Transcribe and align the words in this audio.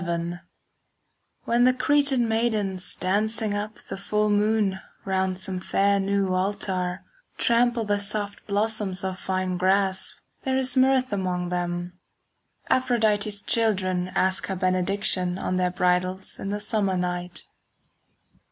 XI 0.03 0.39
When 1.43 1.63
the 1.63 1.75
Cretan 1.75 2.27
maidens 2.27 2.95
Dancing 2.95 3.53
up 3.53 3.75
the 3.83 3.97
full 3.97 4.31
moon 4.31 4.79
Round 5.05 5.37
some 5.37 5.59
fair 5.59 5.99
new 5.99 6.33
altar, 6.33 7.03
Trample 7.37 7.83
the 7.85 7.99
soft 7.99 8.47
blossoms 8.47 9.03
of 9.03 9.19
fine 9.19 9.57
grass, 9.57 10.15
There 10.41 10.57
is 10.57 10.75
mirth 10.75 11.13
among 11.13 11.49
them. 11.49 11.99
5 12.69 12.77
Aphrodite's 12.81 13.43
children 13.43 14.07
Ask 14.15 14.47
her 14.47 14.55
benediction 14.55 15.37
On 15.37 15.57
their 15.57 15.69
bridals 15.69 16.39
in 16.39 16.49
the 16.49 16.59
summer 16.59 16.97
night. 16.97 17.43